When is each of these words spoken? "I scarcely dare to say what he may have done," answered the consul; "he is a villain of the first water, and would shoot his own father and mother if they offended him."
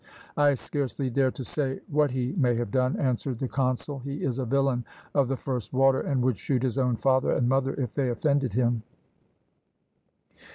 "I 0.35 0.55
scarcely 0.55 1.11
dare 1.11 1.29
to 1.29 1.43
say 1.43 1.79
what 1.87 2.09
he 2.09 2.33
may 2.35 2.55
have 2.55 2.71
done," 2.71 2.97
answered 2.97 3.37
the 3.37 3.47
consul; 3.47 3.99
"he 3.99 4.23
is 4.23 4.39
a 4.39 4.45
villain 4.45 4.83
of 5.13 5.27
the 5.27 5.37
first 5.37 5.73
water, 5.73 5.99
and 5.99 6.23
would 6.23 6.37
shoot 6.39 6.63
his 6.63 6.79
own 6.79 6.95
father 6.95 7.33
and 7.33 7.47
mother 7.47 7.75
if 7.75 7.93
they 7.93 8.09
offended 8.09 8.53
him." 8.53 8.81